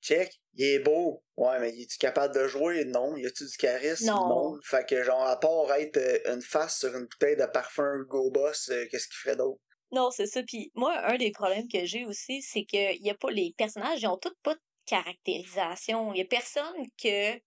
[0.01, 1.23] check, il est beau.
[1.37, 2.85] Ouais, mais es-tu capable de jouer?
[2.85, 3.17] Non.
[3.17, 4.07] Y a-tu du charisme?
[4.07, 4.59] Non.
[4.63, 8.31] Fait que genre, à part être euh, une face sur une bouteille de parfum Go
[8.31, 9.61] Boss, euh, qu'est-ce qu'il ferait d'autre?
[9.93, 10.43] Non, c'est ça.
[10.43, 14.03] Puis moi, un des problèmes que j'ai aussi, c'est que y a pas les personnages,
[14.03, 16.13] ils ont tous pas de caractérisation.
[16.15, 17.41] Il y a personne que tu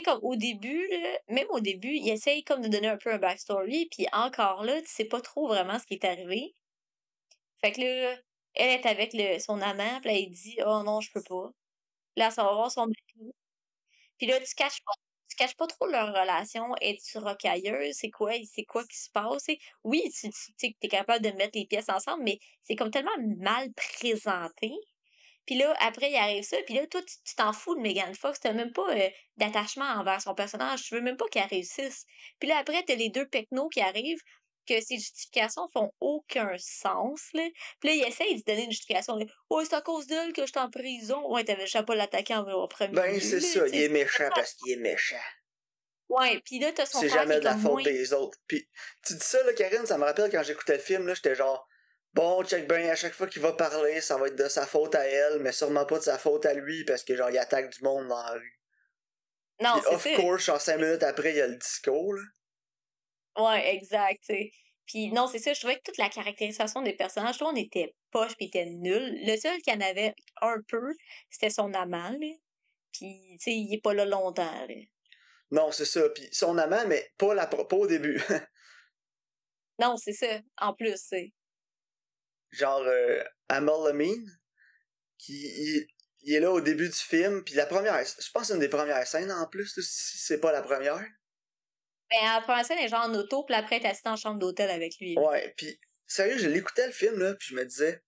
[0.00, 3.12] sais comme au début là, même au début, ils essayent comme de donner un peu
[3.12, 6.54] un backstory, puis encore là, tu sais pas trop vraiment ce qui est arrivé.
[7.60, 8.16] Fait que là,
[8.54, 11.50] elle est avec le son amant, puis là, elle dit "Oh non, je peux pas."
[12.16, 13.32] Là, ça va voir son mari.
[14.18, 14.92] Puis là, tu caches pas
[15.28, 19.46] tu caches pas trop leur relation, es-tu rocailleuse, c'est quoi, c'est quoi qui se passe.
[19.82, 22.90] Oui, tu, tu sais que t'es capable de mettre les pièces ensemble, mais c'est comme
[22.92, 24.70] tellement mal présenté.
[25.46, 28.14] Puis là, après, il arrive ça, puis là, toi, tu tu t'en fous de Megan
[28.14, 32.06] Fox, t'as même pas euh, d'attachement envers son personnage, tu veux même pas qu'elle réussisse.
[32.40, 34.22] Puis là, après, t'as les deux pecnos qui arrivent,
[34.66, 37.48] que ces justifications font aucun sens, là.
[37.80, 39.24] Puis là, il essaie de se donner une justification, là.
[39.50, 42.34] «Oh, c'est à cause d'elle que je suis en prison.» Ouais, t'avais déjà pas l'attaquer
[42.34, 45.16] en premier Ben, c'est ça, il est méchant parce qu'il est méchant.
[46.08, 47.82] Ouais, pis là, t'as son C'est jamais de la faute moins...
[47.82, 48.38] des autres.
[48.46, 48.68] Puis
[49.06, 51.66] tu dis ça, là, Karine, ça me rappelle quand j'écoutais le film, là, j'étais genre,
[52.12, 54.94] bon, check ben, à chaque fois qu'il va parler, ça va être de sa faute
[54.94, 57.70] à elle, mais sûrement pas de sa faute à lui, parce que genre, il attaque
[57.70, 58.60] du monde dans la rue.
[59.60, 60.14] Non, Puis c'est of ça.
[60.16, 62.22] course, genre cinq minutes après, il y a le discours, là.
[63.36, 64.32] Ouais, exact.
[64.86, 68.36] Puis non, c'est ça, je trouvais que toute la caractérisation des personnages, monde était poche
[68.36, 69.18] pis était nul.
[69.24, 70.92] Le seul qui en avait un peu,
[71.30, 72.36] c'était son amant, là.
[72.92, 74.74] Puis, tu sais, il est pas là longtemps, là.
[75.50, 76.08] Non, c'est ça.
[76.10, 78.20] Puis son amant, mais pas, la, pas au début.
[79.80, 80.40] Non, c'est ça.
[80.60, 81.32] En plus, c'est.
[82.52, 84.24] genre euh, Amal Lamine,
[85.18, 85.86] qui il,
[86.22, 88.60] il est là au début du film, puis la première, je pense que c'est une
[88.60, 91.04] des premières scènes en plus, si c'est pas la première.
[92.14, 94.38] Ben, la première scène, est genre en auto, puis après, elle est assise en chambre
[94.38, 95.18] d'hôtel avec lui.
[95.18, 98.02] Ouais, puis sérieux, je l'écoutais le film là, puis je me disais,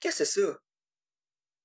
[0.00, 0.58] qu'est-ce que c'est ça?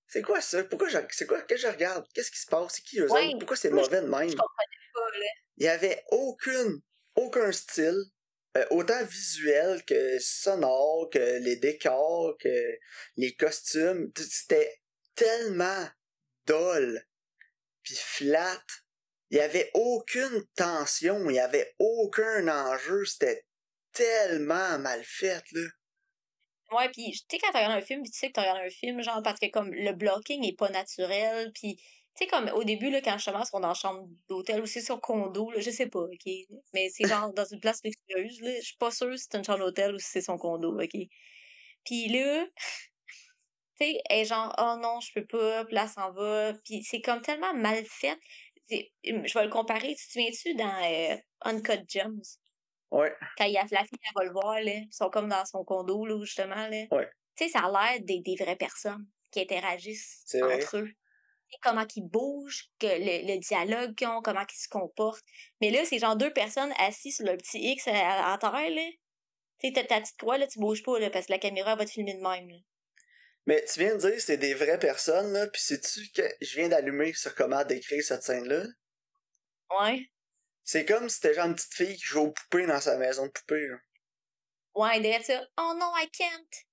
[0.08, 0.63] C'est quoi ça?
[0.63, 2.06] Pourquoi je, c'est quoi que je regarde?
[2.13, 2.76] Qu'est-ce qui se passe?
[2.76, 3.39] C'est qui eux Ouais, autres?
[3.39, 4.30] Pourquoi c'est mauvais de même?
[4.30, 5.26] Je comprenais pas, là.
[5.58, 6.82] Il y avait aucune,
[7.15, 8.04] aucun style,
[8.56, 12.78] euh, autant visuel que sonore, que les décors, que
[13.17, 14.12] les costumes.
[14.15, 14.82] C'était
[15.15, 15.89] tellement
[16.46, 17.04] dole,
[17.84, 18.63] puis flat.
[19.30, 23.06] Il y avait aucune tension, il y avait aucun enjeu.
[23.06, 23.44] C'était
[23.92, 25.68] tellement mal fait, là.
[26.72, 28.70] Ouais, puis tu sais, quand tu regardes un film, tu sais que tu regardes un
[28.70, 32.63] film, genre, parce que comme le blocking est pas naturel, puis tu sais, comme au
[32.63, 35.60] début, là, quand justement, ils sont dans la chambre d'hôtel ou c'est sur condo, là,
[35.62, 36.32] je sais pas, OK?
[36.74, 38.56] Mais c'est genre dans une place luxueuse, là.
[38.60, 40.98] Je suis pas sûre si c'est une chambre d'hôtel ou si c'est son condo, OK?
[41.86, 42.46] Puis là,
[43.80, 46.54] tu sais, elle est genre, oh non, je peux pas, elle s'en va.
[46.66, 48.18] Puis c'est comme tellement mal fait.
[48.69, 52.21] Je vais le comparer, tu te souviens-tu dans euh, Uncut Gems?
[52.89, 53.13] Ouais.
[53.38, 54.71] quand il y a la fille, elle va le voir, là.
[54.71, 56.86] Ils sont comme dans son condo, là, justement, là.
[56.91, 57.10] Ouais.
[57.36, 60.89] Tu sais, ça a l'air des, des vraies personnes qui interagissent entre eux.
[61.62, 65.23] Comment ils bougent, que le, le dialogue qu'ils ont, comment ils se comportent.
[65.62, 68.89] Mais là, c'est genre deux personnes assises sur le petit X à, à terre, là.
[69.60, 71.75] Tu sais, t'as ta petite croix, là, tu bouges pas, là, parce que la caméra
[71.75, 72.58] va te filmer de même, là.
[73.48, 76.68] Mais tu viens de dire c'est des vraies personnes, là, puis sais-tu que je viens
[76.68, 78.66] d'allumer sur comment décrire cette scène-là?
[79.80, 80.06] Ouais.
[80.66, 83.26] C'est comme si c'était genre une petite fille qui joue aux poupées dans sa maison
[83.26, 83.78] de poupées, là.
[84.76, 85.42] Ouais, derrière ça.
[85.58, 86.66] Oh non, I can't.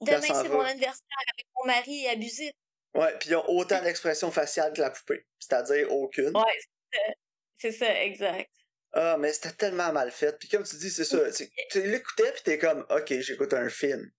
[0.00, 2.52] Demain, c'est mon anniversaire avec mon mari abusif.
[2.94, 5.26] Ouais, puis ils ont autant d'expressions faciales que la poupée.
[5.38, 6.34] C'est-à-dire aucune.
[6.34, 7.12] Ouais, c'est ça.
[7.58, 8.50] C'est ça, exact.
[8.92, 10.36] Ah, mais c'était tellement mal fait.
[10.38, 11.30] Puis comme tu dis, c'est ça.
[11.30, 14.10] Tu, tu l'écoutais, puis t'es comme, ok, j'écoute un film.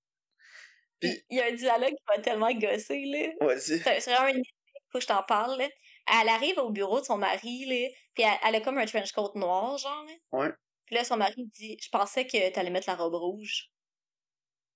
[1.00, 3.46] Puis il y a un dialogue qui m'a tellement gossé, là.
[3.46, 3.80] Vas-y.
[3.80, 4.44] C'est vraiment une
[4.92, 5.68] faut que je t'en parle, là.
[6.22, 9.12] Elle arrive au bureau de son mari, là, puis elle, elle a comme un trench
[9.12, 10.14] coat noir, genre, là.
[10.32, 10.50] Ouais.
[10.86, 13.70] Puis là, son mari dit «Je pensais que t'allais mettre la robe rouge.»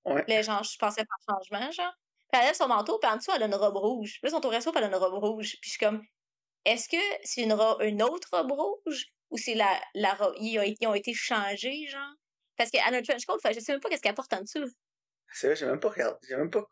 [0.06, 0.24] Ouais.
[0.24, 1.94] Puis là, genre, je pensais faire changement, genre.
[2.32, 4.20] Puis elle lève son manteau, puis en dessous, elle a une robe rouge.
[4.22, 5.56] Puis là, son tour puis elle a une robe rouge.
[5.62, 6.04] Puis je suis comme
[6.66, 9.06] «Est-ce que c'est une, ro- une autre robe rouge?
[9.30, 10.36] Ou c'est la, la robe...
[10.42, 12.14] Ils ont, ils ont été changés, genre?»
[12.58, 14.42] Parce qu'elle a un trench coat, fait je sais même pas qu'est-ce qu'elle porte en
[14.42, 14.70] dessous.
[15.34, 16.18] C'est vrai, j'ai même pas regardé.
[16.28, 16.66] J'ai même pas.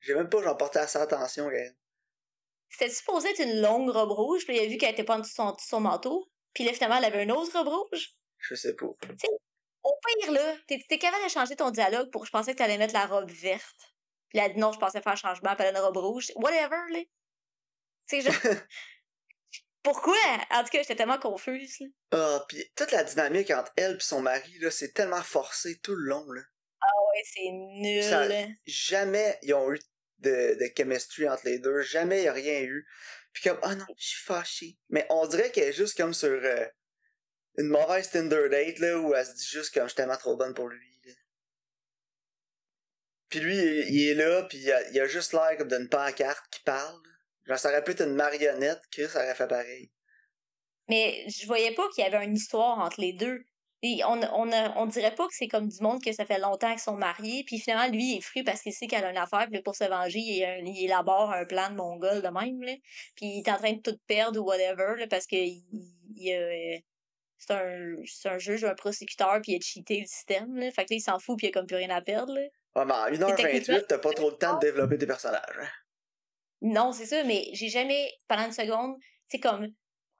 [0.00, 1.70] J'ai même pas, genre, porté assez attention, gars.
[2.68, 5.20] C'était supposé être une longue robe rouge, puis il a vu qu'elle était pas en
[5.20, 6.30] dessous de son, manteau.
[6.52, 8.16] Puis là, finalement, elle avait une autre robe rouge.
[8.38, 8.86] Je sais pas.
[8.86, 12.94] Au pire, là, t'es capable de changer ton dialogue pour je pensais que t'allais mettre
[12.94, 13.94] la robe verte.
[14.28, 15.96] Puis elle a dit non, je pensais faire un changement, puis elle a une robe
[15.98, 16.32] rouge.
[16.36, 17.00] Whatever, là.
[18.06, 18.34] C'est genre.
[19.82, 20.16] Pourquoi?
[20.50, 21.86] En tout cas, j'étais tellement confuse, là.
[22.12, 25.94] Ah, puis toute la dynamique entre elle et son mari, là, c'est tellement forcé tout
[25.94, 26.42] le long, là.
[27.16, 28.02] Ouais, c'est nul.
[28.02, 28.28] Ça-.
[28.66, 29.78] Jamais ils ont eu
[30.18, 31.80] de, de chemistry entre les deux.
[31.82, 32.86] Jamais il y a rien eu.
[33.32, 34.78] Puis comme, ah non, je suis fâché.
[34.88, 36.66] Mais on dirait qu'elle est juste comme sur euh,
[37.58, 40.36] une mauvaise Tinder date, là, où elle se dit juste comme, je suis tellement trop
[40.36, 41.00] bonne pour lui.
[41.04, 41.12] là.
[43.28, 45.88] Puis lui, il, il est là, puis il a, il a juste l'air comme d'une
[45.88, 46.98] pancarte qui parle.
[47.44, 49.90] Genre, ça aurait pu être une marionnette, Chris aurait fait pareil.
[50.88, 53.44] Mais je voyais pas qu'il y avait une histoire entre les deux.
[53.82, 56.38] Et on, on, a- on dirait pas que c'est comme du monde que ça fait
[56.38, 59.10] longtemps qu'ils sont mariés, puis finalement, lui, il est fru parce qu'il sait qu'elle a
[59.10, 62.28] une affaire, puis pour se venger, il, un- il élabore un plan de mongol de
[62.28, 62.72] même, là.
[63.16, 65.62] Puis il est en train de tout perdre ou whatever, là, parce que il,
[66.16, 66.78] il a, euh,
[67.38, 70.70] c'est un, c'est un juge ou un prosécuteur, puis il a cheaté le système, là.
[70.70, 72.40] Fait que là, il s'en fout, puis il a comme plus rien à perdre, là.
[72.76, 75.42] Ouais, mais en 1h28, t'as pas trop le temps de développer tes personnages.
[75.60, 75.68] hein.
[76.62, 78.96] Non, c'est ça, mais j'ai jamais, pendant une seconde,
[79.28, 79.68] c'est comme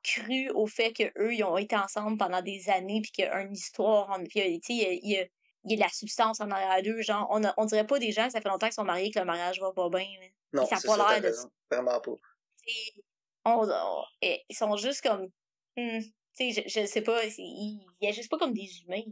[0.06, 3.28] cru au fait que eux ils ont été ensemble pendant des années puis qu'il y
[3.28, 5.26] a une histoire en puis il y a, il y a-
[5.68, 7.98] il y a de la substance en arrière d'eux genre on, a- on dirait pas
[7.98, 10.06] des gens que ça fait longtemps qu'ils sont mariés que le mariage va pas bien
[10.20, 10.26] là.
[10.52, 11.36] Non, ça a pas l'air de.
[11.70, 12.12] Vraiment pas.
[13.44, 15.26] On, on- eh, ils sont juste comme
[15.76, 16.00] hmm,
[16.36, 19.02] tu sais je, je sais pas ils, ils agissent pas comme des humains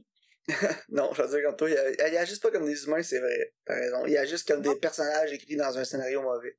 [0.91, 3.19] Non, je veux dire comme toi, il, a- il agit pas comme des humains, c'est
[3.19, 3.55] vrai.
[3.65, 4.05] T'as raison.
[4.05, 6.55] Il agit comme des personnages écrits dans un scénario mauvais.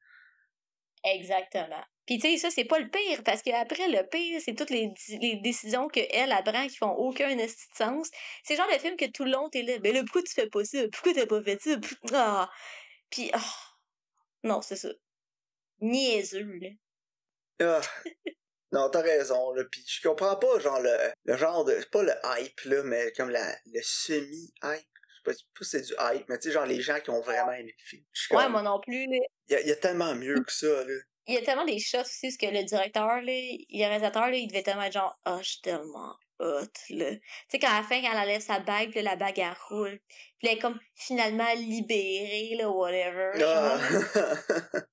[1.03, 4.69] exactement Puis tu sais, ça, c'est pas le pire, parce qu'après, le pire, c'est toutes
[4.69, 7.35] les, les décisions qu'elle, elle prend qui font aucun
[7.73, 8.09] sens.
[8.43, 10.33] C'est le genre de film que tout le long, t'es là, mais là, pourquoi tu
[10.33, 10.79] fais pas ça?
[10.91, 11.75] Pourquoi t'as pas fait ça?
[12.13, 12.49] Ah!
[13.09, 13.39] Puis, ah!
[14.43, 14.89] non, c'est ça.
[15.81, 16.69] Niaiseux, là.
[17.59, 17.81] Ah.
[18.71, 19.63] Non, t'as raison, là.
[19.71, 20.91] Puis je comprends pas, genre, le,
[21.23, 21.77] le genre de.
[21.79, 24.51] C'est pas le hype, là, mais comme la, le semi-hype.
[24.63, 27.21] Je sais pas si c'est du hype, mais tu sais, genre les gens qui ont
[27.21, 28.03] vraiment aimé le film.
[28.31, 29.25] Ouais, moi non plus, là.
[29.47, 30.93] Il y y a, tellement mieux que ça, là.
[31.27, 34.35] Il y a tellement des shots aussi, parce que le directeur, là, le réalisateur, là,
[34.35, 37.15] il devait tellement être genre, oh, je suis tellement hot, là.
[37.15, 39.55] Tu sais, quand à la fin, quand elle enlève sa bague, puis la bague, elle
[39.69, 39.99] roule.
[40.37, 43.31] Puis elle est comme finalement libérée, là, whatever.
[43.43, 43.79] Ah.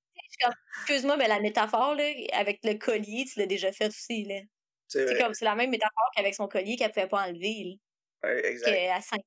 [0.79, 4.39] excuse-moi, mais la métaphore, là, avec le collier, tu l'as déjà fait aussi, là.
[4.87, 7.77] C'est comme, c'est la même métaphore qu'avec son collier qu'elle pouvait pas enlever,
[8.21, 8.29] là.
[8.29, 9.03] Ouais, exact.
[9.03, 9.19] 5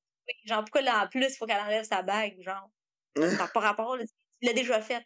[0.45, 2.69] Genre, pourquoi là, en plus, il faut qu'elle enlève sa bague, genre?
[3.53, 5.03] Pas rapport, là, tu l'as déjà fait.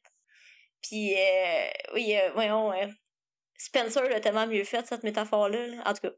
[0.82, 2.88] Puis, euh, oui, euh, voyons, euh,
[3.58, 5.84] Spencer l'a tellement mieux fait, cette métaphore-là, là.
[5.86, 6.14] en tout cas.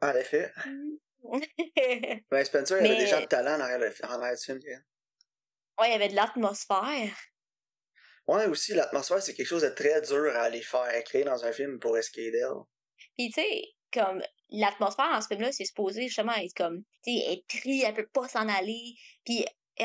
[0.00, 0.52] En effet.
[2.30, 4.58] ben, Spencer, il avait déjà de talent en arrière du film.
[5.80, 7.14] Ouais, il y avait de l'atmosphère.
[8.26, 11.52] Ouais, aussi, l'atmosphère, c'est quelque chose de très dur à aller faire créer dans un
[11.52, 12.48] film pour Escadel.
[13.16, 17.32] Puis, tu sais, comme, l'atmosphère dans ce film-là, c'est supposé justement être comme, tu sais,
[17.32, 18.94] être triste, elle peut pas s'en aller.
[19.24, 19.44] Puis,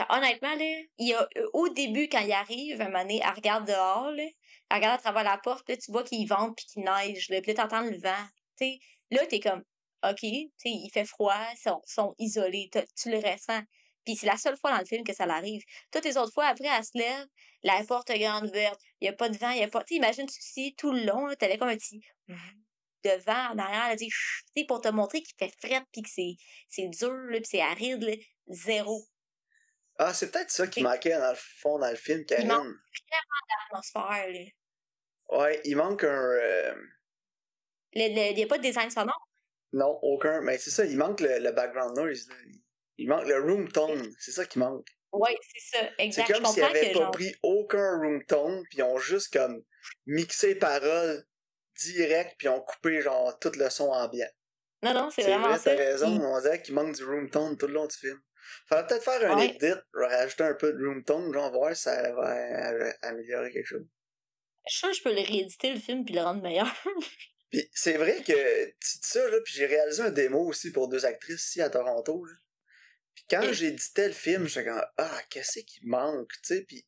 [0.10, 3.68] honnêtement, là, il a, euh, au début, quand il arrive, un moment donné, elle regarde
[3.68, 4.24] dehors, là,
[4.70, 7.42] elle regarde à travers la porte, puis tu vois qu'il vente puis qu'il neige, là,
[7.42, 8.26] puis là, t'entends le vent.
[8.58, 8.80] Tu sais,
[9.12, 9.64] là, t'es comme,
[10.04, 13.62] OK, il fait froid, ils sont, sont isolés, tu le ressens.
[14.06, 15.62] Puis c'est la seule fois dans le film que ça l'arrive.
[15.92, 17.26] Toutes les autres fois, après, elle se lève,
[17.64, 19.84] la porte est grande ouverte, il n'y a pas de vent, il n'y a pas.
[19.84, 22.02] Tu imagine-tu si tout le long, tu avais comme un petit
[23.04, 23.98] de vent en arrière,
[24.56, 28.14] sais, pour te montrer qu'il fait fret, puis que c'est dur, puis c'est aride, là,
[28.48, 29.04] zéro.
[29.98, 32.46] Ah, c'est peut-être ça qui manquait dans le fond dans le film, Karine.
[32.46, 35.40] Il manque vraiment d'atmosphère, là.
[35.40, 36.38] Ouais, il manque un.
[36.42, 36.76] Euh...
[37.94, 39.30] Il n'y a pas de design sonore?
[39.74, 40.42] Non, aucun.
[40.42, 42.28] Mais c'est ça, il manque le, le background noise.
[42.30, 42.36] Là.
[42.98, 44.88] Il manque le room tone, c'est ça qui manque.
[45.12, 46.28] Oui, c'est ça, exact.
[46.28, 49.64] C'est comme s'ils n'avaient pas pris aucun room tone, puis ils ont juste comme
[50.06, 51.26] mixé paroles
[51.76, 54.30] direct, puis ils ont coupé genre tout le son ambiant.
[54.84, 55.76] Non, non, c'est vraiment vrai, ça.
[55.76, 58.20] T'as raison, on dirait qu'il manque du room tone tout le long du film.
[58.68, 62.14] Faudrait peut-être faire un edit, rajouter un peu de room tone, genre voir si ça
[62.14, 63.88] va améliorer quelque chose.
[64.70, 66.68] Je pense que je peux le rééditer le film puis le rendre meilleur.
[67.52, 70.90] puis c'est vrai que tu dis ça, là, puis j'ai réalisé un démo aussi pour
[70.90, 72.26] deux actrices ici à Toronto.
[72.26, 72.34] Là.
[73.16, 76.86] Puis quand j'éditais le film, j'étais comme ah qu'est-ce qui manque, tu sais, puis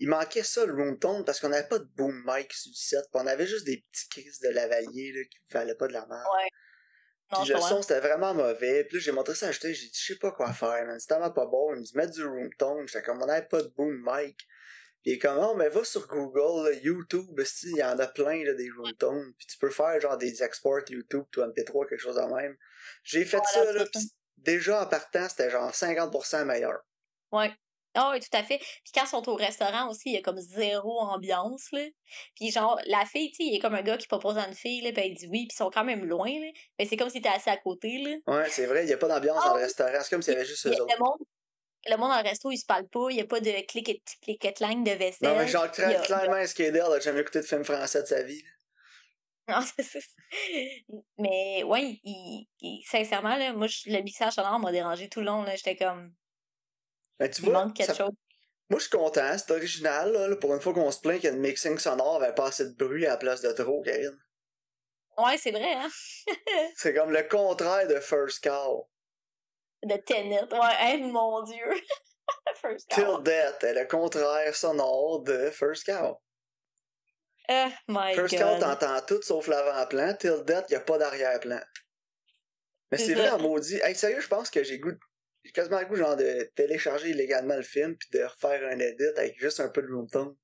[0.00, 2.74] il manquait ça le room tone parce qu'on n'avait pas de boom mic sur le
[2.74, 5.92] set, pis on avait juste des petits crises de lavalier là qui valaient pas de
[5.92, 6.26] la merde.
[6.36, 6.48] Ouais.
[7.32, 8.84] Puis le son c'était vraiment mauvais.
[8.84, 11.08] Puis là j'ai montré ça à j'ai dit je sais pas quoi faire, man, c'est
[11.08, 11.74] tellement pas bon.
[11.74, 14.46] Il me dit mettre du room tone, j'étais comme on n'avait pas de boom mic.
[15.02, 18.54] Puis comme oh mais va sur Google, là, YouTube, il y en a plein là,
[18.54, 22.16] des room tones, puis tu peux faire genre des exports YouTube, ou MP3 quelque chose
[22.16, 22.56] de même.
[23.02, 23.84] J'ai fait ça là,
[24.36, 26.80] déjà en partant, c'était genre 50% meilleur.
[27.32, 27.52] Ouais.
[27.94, 28.58] Ah oh, oui, tout à fait.
[28.58, 31.82] Puis quand ils sont au restaurant aussi, il y a comme zéro ambiance, là.
[32.36, 34.46] Puis genre, la fille, tu sais, il y a comme un gars qui propose à
[34.46, 36.48] une fille, là, puis elle dit oui, puis ils sont quand même loin, là.
[36.78, 38.34] Mais c'est comme si t'étais assis à côté, là.
[38.34, 39.98] Ouais, c'est vrai, il y a pas d'ambiance dans le ah restaurant.
[40.02, 40.94] C'est comme s'il y avait juste eux autres.
[40.94, 41.18] Le monde,
[41.86, 44.54] le monde dans le resto, il se parle pas, il y a pas de cliquet
[44.60, 45.28] line de vaisselle.
[45.28, 46.46] Non, mais genre, clairement, a...
[46.46, 48.42] Skader, a jamais écouté de film français de sa vie,
[49.48, 50.00] non, c'est
[51.18, 52.46] Mais ouais, il,
[52.86, 55.44] sincèrement, là, moi, le mixage sonore m'a dérangé tout le long.
[55.54, 56.14] J'étais comme.
[57.18, 58.12] Ben, tu vois, quelque chose.
[58.70, 60.12] Moi, je suis content, c'est original.
[60.12, 62.46] Là, pour une fois qu'on se plaint qu'il y a une mixing sonore avait pas
[62.46, 64.18] assez de bruit à la place de trop, Karine.
[65.18, 65.90] Ouais, c'est vrai, hein?
[66.76, 68.88] c'est comme le contraire de First Cow.
[69.82, 71.66] De Tenet, ouais, hey, mon dieu.
[72.62, 72.94] First Cow.
[72.94, 76.18] Till Death est le contraire sonore de First Cow.
[77.50, 78.60] Oh my First God.
[78.60, 80.14] t'entends tout sauf l'avant-plan.
[80.14, 81.60] Till Death, y a pas d'arrière-plan.
[82.90, 83.80] Mais c'est vrai, maudit.
[83.82, 84.98] Hey, sérieux, je pense que j'ai goût.
[85.44, 89.04] J'ai quasiment le goût, genre, de télécharger illégalement le film puis de refaire un edit
[89.16, 90.36] avec juste un peu de room tone.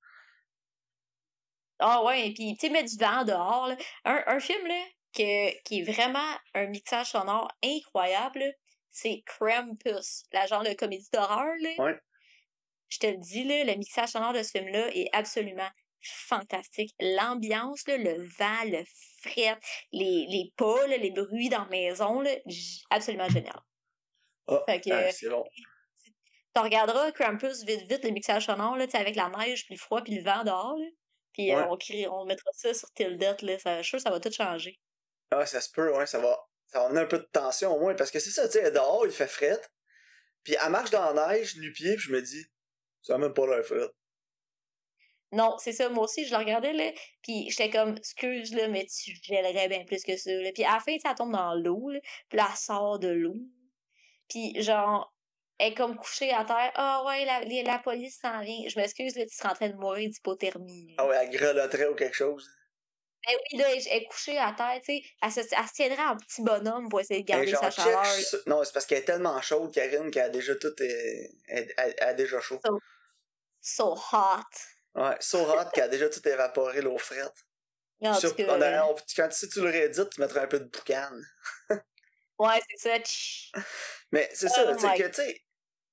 [1.78, 3.76] Ah ouais, et puis, tu sais, mettre du vent dehors, là.
[4.04, 4.84] Un, un film, là,
[5.14, 8.52] que, qui est vraiment un mixage sonore incroyable,
[8.90, 11.70] c'est Krampus, la genre de comédie d'horreur, là.
[11.78, 12.00] Ouais.
[12.88, 15.68] Je te le dis, là, le mixage sonore de ce film-là est absolument
[16.00, 16.94] fantastique.
[16.98, 18.82] L'ambiance, le vent, le
[19.22, 19.58] fret,
[19.92, 22.30] les, les pas, les bruits dans la maison, là,
[22.90, 23.60] absolument génial.
[24.48, 25.44] Oh, fait que, ah, c'est bon.
[26.54, 30.02] Tu regarderas Krampus vite vite le mixage sonore là, avec la neige, puis le froid,
[30.02, 30.76] puis le vent dehors.
[30.76, 30.86] Là.
[31.34, 33.36] Puis euh, on, crie, on mettra ça sur Tildet.
[33.42, 34.80] Là, ça, je suis sûr que ça va tout changer.
[35.30, 36.36] Ah, ça se peut, ouais, ça va.
[36.66, 38.70] Ça va amener un peu de tension au moins, parce que c'est ça, tu sais,
[38.70, 39.60] dehors, il fait fret.
[40.42, 42.44] Puis elle marche dans la neige, nu-pied, puis je me dis,
[43.02, 43.88] ça va même pas l'air fret.
[45.32, 46.90] Non, c'est ça, moi aussi, je le regardais, là,
[47.22, 50.50] puis j'étais comme, excuse, là, mais tu gèlerais bien plus que ça, là.
[50.52, 53.36] Puis à la fin, ça tombe dans l'eau, là, puis elle sort de l'eau.
[54.28, 55.12] Puis genre,
[55.58, 56.70] elle est comme couchée à terre.
[56.74, 58.68] Ah ouais, la, la police s'en vient.
[58.68, 60.94] Je m'excuse, là, tu serais en train de mourir d'hypothermie.
[60.98, 62.48] Ah ouais, elle grelotterait ou quelque chose.
[63.26, 65.02] Ben oui, là, elle est couchée à terre, tu sais.
[65.20, 68.04] Elle se, elle se tiendrait en petit bonhomme pour essayer de garder sa chaleur.
[68.46, 70.68] Non, c'est parce qu'elle est tellement chaude, Karine, qu'elle a déjà tout.
[70.80, 72.60] Euh, elle, elle, a déjà chaud.
[72.64, 72.80] So,
[73.60, 74.44] so hot.
[74.94, 77.32] Ouais, so hot qu'elle a déjà tout évaporé l'eau frette.
[78.00, 78.44] Non, Sur, que...
[78.44, 81.10] on a, on, quand si tu l'aurais dit, tu mettrais un peu de boucan.
[82.38, 83.60] ouais, c'est ça.
[84.12, 85.42] Mais c'est ça, oh tu sais, que, tu sais,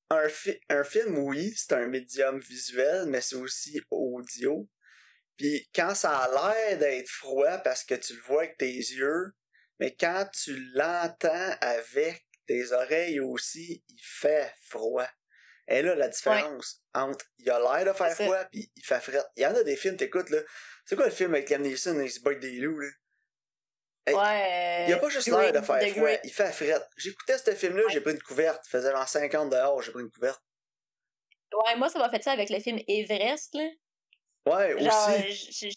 [0.10, 4.70] un, fi un film, oui, c'est un médium visuel, mais c'est aussi audio.
[5.38, 9.34] Puis quand ça a l'air d'être froid parce que tu le vois avec tes yeux,
[9.80, 15.08] mais quand tu l'entends avec tes oreilles aussi, il fait froid.
[15.68, 19.24] Et là, la différence entre il a l'air de faire froid puis il fait frais.
[19.36, 20.40] Il y en a des films, t'écoutes, là.
[20.86, 22.88] C'est quoi le film avec Liam Neeson et il des loups, là?
[24.08, 24.86] Ouais.
[24.88, 26.80] Il a pas juste l'air de faire froid, il fait frais.
[26.98, 28.64] J'écoutais ce film-là, j'ai pris une couverte.
[28.68, 30.42] Il faisait genre 50 dehors, j'ai pris une couverte.
[31.54, 33.68] Ouais, moi, ça m'a fait ça avec le film Everest, là.
[34.48, 35.72] Ouais, Genre, aussi.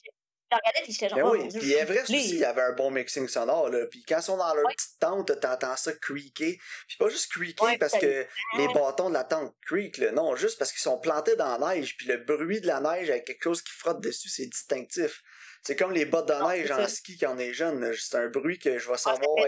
[0.51, 1.19] Je regardais puis j'étais genre.
[1.19, 3.87] Ben oh, oui, puis Everest aussi, il y avait un bon mixing sonore, là.
[3.87, 6.57] Puis quand ils sont dans leur petite tente, t'entends ça creaker.
[6.87, 10.13] Puis pas juste creaker parce que les bâtons de la tente creak, là.
[10.13, 11.97] Non, juste parce qu'ils sont plantés dans la neige.
[11.99, 15.23] Puis le bruit de la neige avec quelque chose qui frotte dessus, c'est distinctif.
[15.63, 17.93] C'est comme les bottes de neige en ski quand on est jeune.
[17.95, 19.47] C'est un bruit que je vais savoir.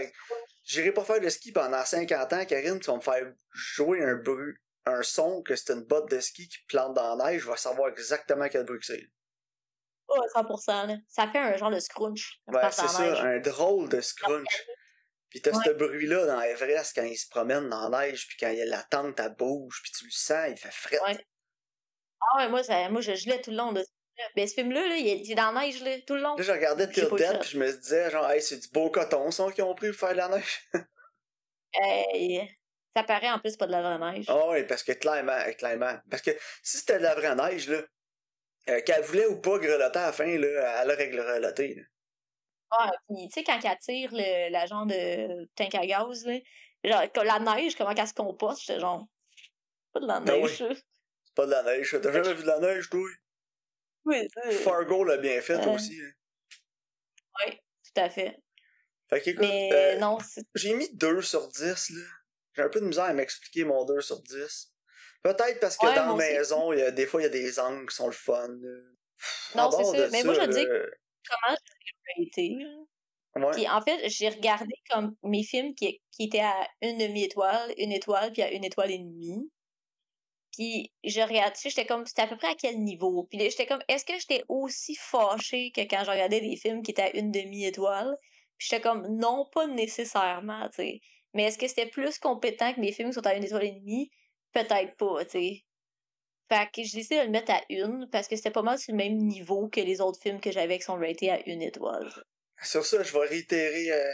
[0.63, 2.79] J'irai pas faire de ski pendant 50 ans, Karine.
[2.79, 4.53] Tu vas me faire jouer un bruit,
[4.85, 7.41] un son que c'est une botte de ski qui plante dans la neige.
[7.41, 9.03] Je vais savoir exactement quel bruit c'est.
[10.07, 10.87] Oh, 100%.
[10.87, 10.97] Là.
[11.07, 12.41] Ça fait un genre de scrunch.
[12.47, 14.65] Ouais, c'est ça, un drôle de scrunch.
[15.29, 18.49] Puis t'as ce bruit-là dans Everest quand il se promène dans la neige, puis quand
[18.49, 21.01] il y a la tente, elle bouge, puis tu le sens, il fait.
[21.01, 21.25] Ouais.
[22.19, 23.83] Ah ouais, moi, ça, moi je gelais tout le long de
[24.35, 26.35] mais ce film-là, là, il, est, dans la neige là, tout le long.
[26.35, 29.51] Là, je regardais Death, puis je me disais, genre, hey, c'est du beau coton, ça,
[29.51, 30.69] qu'ils ont pris pour faire de la neige.
[31.73, 32.49] hey,
[32.95, 34.25] ça paraît en plus pas de la vraie neige.
[34.27, 35.95] Ah oui, parce que clairement, clairement.
[36.09, 37.81] Parce que si c'était de la vraie neige, là,
[38.69, 41.75] euh, qu'elle voulait ou pas grelotter à la fin, là, elle aurait grelotté.
[41.75, 41.81] Là.
[42.71, 46.39] Ah, pis tu sais, quand elle tire l'agent de tank à gaz, là,
[46.83, 49.05] genre, la neige, comment qu'elle se comporte, j'étais genre,
[49.93, 50.75] pas de la ben neige, oui.
[51.23, 53.07] C'est pas de la neige, t'as jamais vu de la neige, toi?
[54.05, 54.27] Oui,
[54.63, 55.73] Fargo l'a bien fait euh...
[55.73, 55.99] aussi.
[56.01, 56.11] Hein.
[57.39, 58.37] Oui, tout à fait.
[59.09, 60.17] Fait qu'écoute, euh, non,
[60.55, 62.05] j'ai mis 2 sur 10, là.
[62.53, 64.71] J'ai un peu de misère à m'expliquer mon 2 sur 10.
[65.23, 67.59] Peut-être parce que dans la maison, il y a, des fois, il y a des
[67.59, 68.47] angles qui sont le fun.
[69.55, 70.09] Non, c'est ça.
[70.11, 71.55] Mais moi, je dis comment
[72.17, 72.57] j'ai été.
[73.35, 73.51] Ouais.
[73.53, 77.91] Puis en fait, j'ai regardé comme mes films qui, qui étaient à une demi-étoile, une
[77.91, 79.49] étoile, puis à une étoile et demie.
[80.51, 83.27] Puis je regardais, j'étais comme, c'était à peu près à quel niveau?
[83.29, 86.91] Puis j'étais comme, est-ce que j'étais aussi fâchée que quand je regardais des films qui
[86.91, 88.17] étaient à une demi-étoile?
[88.57, 91.01] Puis j'étais comme, non, pas nécessairement, tu sais.
[91.33, 93.71] Mais est-ce que c'était plus compétent que mes films qui sont à une étoile et
[93.71, 94.11] demie?
[94.51, 95.65] peut-être pas, tu sais.
[96.49, 98.91] Fait que j'ai décidé de le mettre à une parce que c'était pas mal sur
[98.91, 102.11] le même niveau que les autres films que j'avais qui sont ratés à une étoile.
[102.61, 104.13] Sur ça, je vais réitérer euh,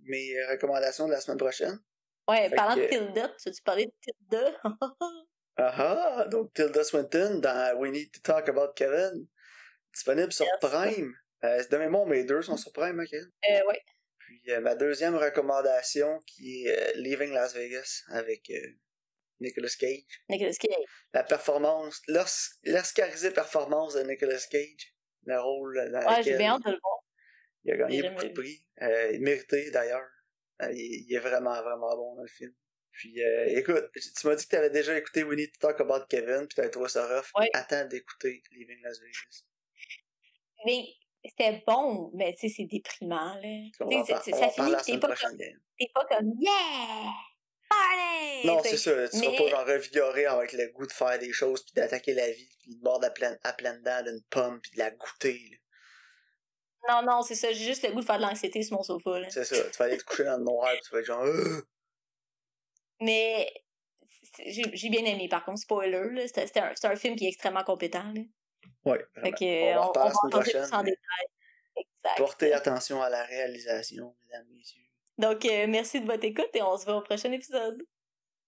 [0.00, 1.78] mes recommandations de la semaine prochaine.
[2.28, 4.60] Ouais, parlant de Tilda, tu veux parler de Tilda?
[5.56, 6.24] ah ah!
[6.28, 9.26] Donc Tilda Swinton dans We Need to Talk About Kevin.
[9.92, 11.12] Disponible sur Prime.
[11.44, 13.14] Euh, de mémoire, mes deux sont sur Prime, ok?
[13.14, 13.82] Euh, ouais.
[14.18, 18.50] Puis euh, ma deuxième recommandation qui est euh, Leaving Las Vegas avec
[19.40, 20.04] Nicolas Cage.
[20.28, 20.84] Nicolas Cage.
[21.12, 22.02] La performance,
[22.64, 24.94] l'oscarisée performance de Nicolas Cage.
[25.26, 27.00] Le rôle dans Ouais, j'ai bien hâte de le voir.
[27.64, 28.64] Il a gagné beaucoup de prix.
[28.82, 30.08] Euh, mérité d'ailleurs.
[30.62, 32.52] Euh, il, est vraiment, vraiment bon dans le film.
[32.92, 35.80] Puis euh, écoute, tu m'as dit que tu avais déjà écouté We Need to Talk
[35.80, 37.30] About Kevin, puis t'avais trouvé ça rough.
[37.52, 39.44] Attends d'écouter Leaving Las Vegas.
[40.66, 40.84] Mais
[41.24, 43.70] c'était bon, mais tu sais, c'est déprimant, là.
[43.80, 45.38] On ça finit, t'es pas, comme,
[45.94, 47.12] pas comme Yeah!
[48.44, 49.08] Non, c'est ça.
[49.08, 49.26] Tu mais...
[49.26, 52.48] vas pas genre revigoré avec le goût de faire des choses, puis d'attaquer la vie,
[52.62, 55.60] puis de mordre à pleine, à pleine dents d'une pomme, puis de la goûter.
[56.88, 57.52] Non, non, c'est ça.
[57.52, 59.20] J'ai juste le goût de faire de l'anxiété sur mon sofa.
[59.28, 59.70] C'est ça.
[59.70, 61.24] Tu vas aller te coucher dans le noir, puis tu vas être genre.
[63.00, 63.52] Mais
[64.46, 66.26] j'ai bien aimé, par contre, spoiler.
[66.28, 68.12] C'est un, un, film qui est extrêmement compétent.
[68.14, 68.22] Là.
[68.84, 69.04] Ouais.
[69.22, 71.26] Fait on, on, va en parler plus en détail.
[71.76, 72.16] Exact.
[72.16, 74.82] Portez attention à la réalisation, mesdames et messieurs.
[75.18, 77.82] Donc, euh, merci de votre écoute et on se voit au prochain épisode.